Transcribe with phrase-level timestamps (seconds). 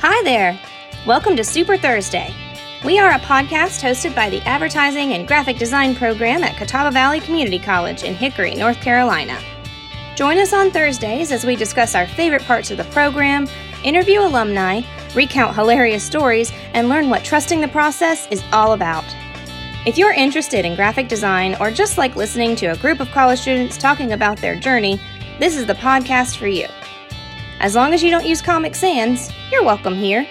[0.00, 0.60] Hi there!
[1.06, 2.32] Welcome to Super Thursday.
[2.84, 7.18] We are a podcast hosted by the Advertising and Graphic Design program at Catawba Valley
[7.18, 9.40] Community College in Hickory, North Carolina.
[10.14, 13.48] Join us on Thursdays as we discuss our favorite parts of the program,
[13.84, 14.82] interview alumni,
[15.14, 19.04] recount hilarious stories, and learn what trusting the process is all about.
[19.86, 23.40] If you're interested in graphic design or just like listening to a group of college
[23.40, 25.00] students talking about their journey,
[25.40, 26.66] this is the podcast for you.
[27.58, 30.26] As long as you don't use Comic Sans, you're welcome here.